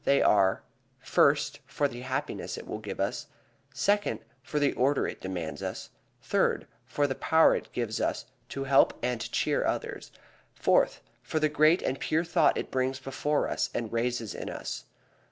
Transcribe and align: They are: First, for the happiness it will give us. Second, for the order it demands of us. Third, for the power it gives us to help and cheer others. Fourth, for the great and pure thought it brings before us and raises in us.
They 0.03 0.23
are: 0.23 0.63
First, 0.99 1.59
for 1.67 1.87
the 1.87 2.01
happiness 2.01 2.57
it 2.57 2.65
will 2.67 2.79
give 2.79 2.99
us. 2.99 3.27
Second, 3.71 4.21
for 4.41 4.57
the 4.57 4.73
order 4.73 5.07
it 5.07 5.21
demands 5.21 5.61
of 5.61 5.67
us. 5.67 5.91
Third, 6.23 6.65
for 6.87 7.05
the 7.05 7.13
power 7.13 7.55
it 7.55 7.71
gives 7.71 8.01
us 8.01 8.25
to 8.49 8.63
help 8.63 8.97
and 9.03 9.31
cheer 9.31 9.63
others. 9.63 10.11
Fourth, 10.55 11.01
for 11.21 11.39
the 11.39 11.49
great 11.49 11.83
and 11.83 11.99
pure 11.99 12.23
thought 12.23 12.57
it 12.57 12.71
brings 12.71 12.97
before 12.99 13.47
us 13.47 13.69
and 13.75 13.93
raises 13.93 14.33
in 14.33 14.49
us. 14.49 14.85